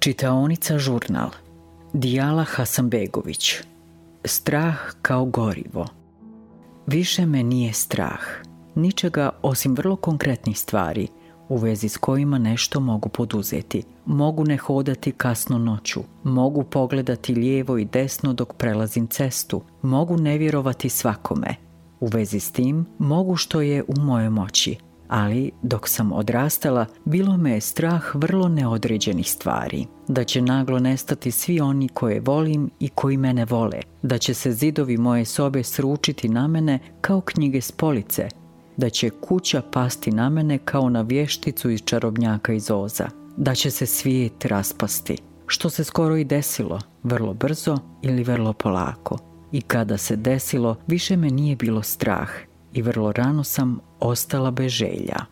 [0.00, 1.30] Čitaonica žurnal
[1.92, 3.54] Dijala Hasanbegović
[4.24, 5.86] Strah kao gorivo
[6.86, 8.20] Više me nije strah.
[8.74, 11.08] Ničega osim vrlo konkretnih stvari
[11.48, 13.82] u vezi s kojima nešto mogu poduzeti.
[14.06, 20.38] Mogu ne hodati kasno noću, mogu pogledati lijevo i desno dok prelazim cestu, mogu ne
[20.38, 21.54] vjerovati svakome.
[22.00, 24.76] U vezi s tim mogu što je u mojoj moći,
[25.08, 29.86] ali dok sam odrastala, bilo me je strah vrlo neodređenih stvari.
[30.08, 33.80] Da će naglo nestati svi oni koje volim i koji mene vole.
[34.02, 38.28] Da će se zidovi moje sobe sručiti na mene kao knjige s police.
[38.76, 43.08] Da će kuća pasti na mene kao na vješticu iz čarobnjaka iz Oza.
[43.36, 45.16] Da će se svijet raspasti.
[45.46, 49.18] Što se skoro i desilo, vrlo brzo ili vrlo polako.
[49.52, 52.28] I kada se desilo, više me nije bilo strah
[52.72, 55.24] i vrlo rano sam ostala bez želja.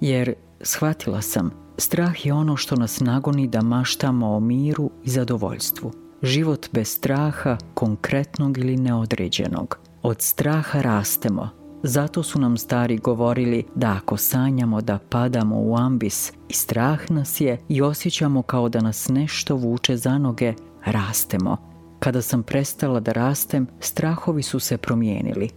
[0.00, 5.92] Jer shvatila sam, strah je ono što nas nagoni da maštamo o miru i zadovoljstvu.
[6.22, 9.78] Život bez straha, konkretnog ili neodređenog.
[10.02, 11.48] Od straha rastemo.
[11.82, 17.40] Zato su nam stari govorili da ako sanjamo da padamo u ambis i strah nas
[17.40, 20.54] je i osjećamo kao da nas nešto vuče za noge,
[20.84, 21.56] rastemo.
[21.98, 25.50] Kada sam prestala da rastem, strahovi su se promijenili.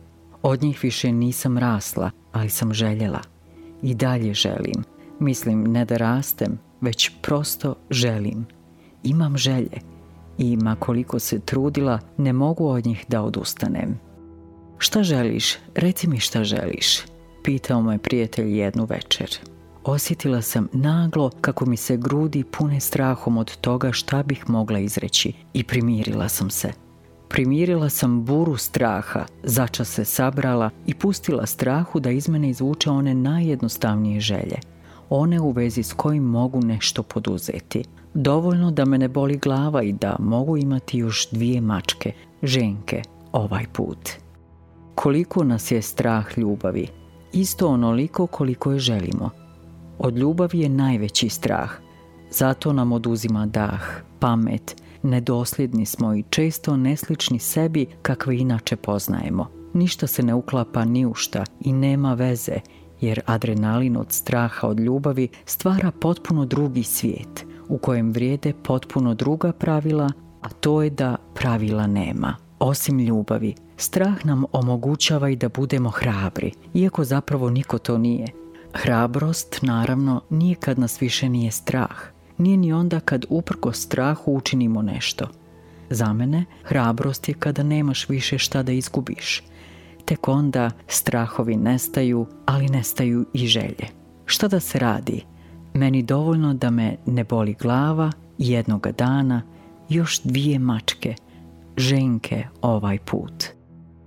[0.44, 3.22] Od njih više nisam rasla, ali sam željela.
[3.82, 4.84] I dalje želim.
[5.20, 8.46] Mislim, ne da rastem, već prosto želim.
[9.04, 9.82] Imam želje
[10.38, 14.00] i ma koliko se trudila, ne mogu od njih da odustanem.
[14.78, 15.58] Šta želiš?
[15.76, 17.02] Reci mi šta želiš.
[17.44, 19.30] Pitao me prijatelj jednu večer.
[19.84, 25.34] Osjetila sam naglo kako mi se grudi pune strahom od toga šta bih mogla izreći
[25.54, 26.72] i primirila sam se.
[27.32, 33.14] Primirila sam buru straha, začas se sabrala i pustila strahu da iz mene izvuče one
[33.14, 34.60] najjednostavnije želje.
[35.10, 37.84] One u vezi s kojim mogu nešto poduzeti.
[38.14, 42.12] Dovoljno da me ne boli glava i da mogu imati još dvije mačke,
[42.44, 44.10] ženke, ovaj put.
[44.96, 46.88] Koliko nas je strah ljubavi?
[47.34, 49.30] Isto onoliko koliko je želimo.
[50.00, 51.72] Od ljubavi je najveći strah.
[52.32, 53.82] Zato nam oduzima dah,
[54.20, 59.48] pamet, Nedosljedni smo i često neslični sebi kakve inače poznajemo.
[59.74, 62.56] Ništa se ne uklapa ni u šta i nema veze,
[63.02, 69.52] jer adrenalin od straha od ljubavi stvara potpuno drugi svijet, u kojem vrijede potpuno druga
[69.52, 70.10] pravila,
[70.42, 72.36] a to je da pravila nema.
[72.60, 78.28] Osim ljubavi, strah nam omogućava i da budemo hrabri, iako zapravo niko to nije.
[78.74, 81.96] Hrabrost, naravno, nije nas više nije strah,
[82.38, 85.28] nije ni onda kad uprko strahu učinimo nešto.
[85.90, 89.44] Za mene hrabrost je kada nemaš više šta da izgubiš.
[90.06, 93.88] Tek onda strahovi nestaju, ali nestaju i želje.
[94.26, 95.24] Šta da se radi?
[95.74, 99.42] Meni dovoljno da me ne boli glava jednoga dana
[99.90, 101.16] još dvije mačke,
[101.78, 103.46] ženke ovaj put.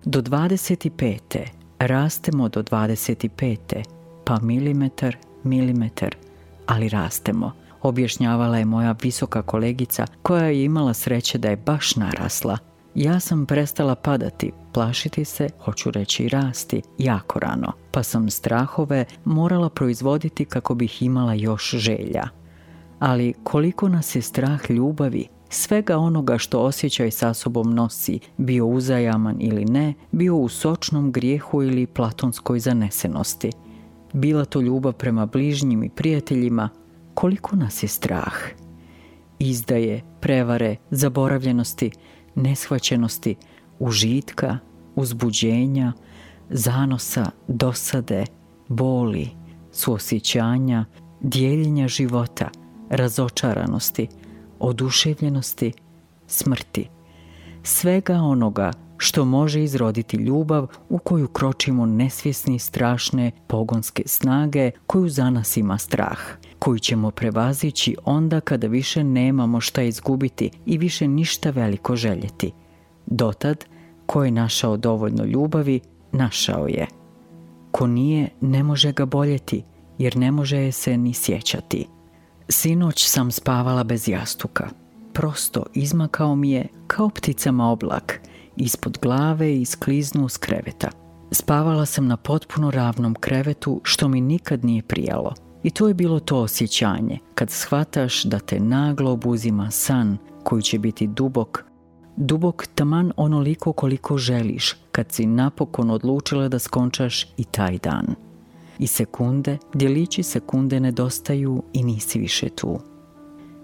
[0.05, 1.39] Do 25.
[1.79, 3.84] rastemo do 25.
[4.25, 6.17] pa milimetar, milimetar,
[6.67, 7.53] ali rastemo–
[7.84, 12.59] objašnjavala je moja visoka kolegica koja je imala sreće da je baš narasla.
[12.95, 19.69] Ja sam prestala padati, plašiti se, hoću reći rasti, jako rano, pa sam strahove morala
[19.69, 22.28] proizvoditi kako bih imala još želja.
[22.99, 29.37] Ali koliko nas je strah ljubavi, svega onoga što osjećaj sa sobom nosi, bio uzajaman
[29.41, 33.51] ili ne, bio u sočnom grijehu ili platonskoj zanesenosti.
[34.12, 36.69] Bila to ljubav prema bližnjim i prijateljima,
[37.15, 38.35] koliko nas je strah.
[39.39, 41.91] Izdaje, prevare, zaboravljenosti,
[42.35, 43.37] neshvaćenosti,
[43.79, 44.59] užitka,
[44.95, 45.93] uzbuđenja,
[46.51, 48.25] zanosa, dosade,
[48.69, 49.29] boli,
[49.73, 50.85] suosjećanja,
[51.21, 52.49] dijeljenja života,
[52.91, 54.09] razočaranosti,
[54.59, 55.73] oduševljenosti,
[56.27, 56.89] smrti.
[57.63, 65.31] Svega onoga što može izroditi ljubav u koju kročimo nesvjesni strašne pogonske snage koju za
[65.31, 66.19] nas ima strah,
[66.65, 72.53] koju ćemo prevazići onda kada više nemamo šta izgubiti i više ništa veliko željeti.
[73.07, 73.65] Dotad,
[74.07, 75.81] ko je našao dovoljno ljubavi,
[76.13, 76.87] našao je.
[77.71, 79.65] Ko nije, ne može ga boljeti,
[79.99, 81.87] jer ne može je se ni sjećati.
[82.49, 84.69] Sinoć sam spavala bez jastuka.
[85.13, 88.21] Prosto izmakao mi je kao pticama oblak–
[88.57, 90.91] ispod glave i skliznu s kreveta.
[91.31, 95.34] Spavala sam na potpuno ravnom krevetu što mi nikad nije prijalo.
[95.65, 100.78] I to je bilo to osjećanje, kad shvataš da te naglo obuzima san koji će
[100.78, 101.65] biti dubok,
[102.16, 108.07] dubok taman onoliko koliko želiš, kad si napokon odlučila da skončaš i taj dan.
[108.78, 112.78] I sekunde, djelići sekunde nedostaju i nisi više tu.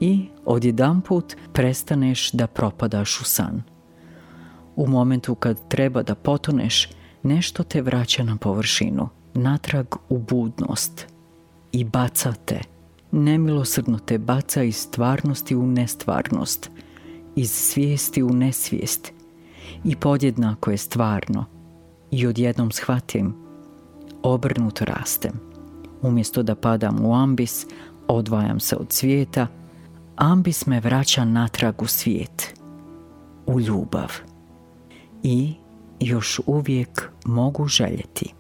[0.01, 3.63] i odjedanput prestaneš da propadaš u san.
[4.77, 6.89] U momentu kad treba da potoneš,
[7.23, 11.10] nešto te vraća na površinu, natrag u budnost
[11.73, 12.61] i baca te.
[13.13, 16.71] Nemilosrdno te baca iz stvarnosti u nestvarnost,
[17.37, 19.13] iz svijesti u nesvijest
[19.85, 21.45] i podjednako je stvarno
[22.11, 23.35] i odjednom shvatim,
[24.23, 25.33] obrnuto rastem.
[26.03, 27.67] Umjesto da padam u ambis,
[28.09, 29.47] odvajam se od svijeta,
[30.17, 32.55] ambis me vraća natrag u svijet,
[33.47, 34.13] u ljubav.
[35.23, 35.55] I
[36.01, 38.40] još uvijek mogu željeti.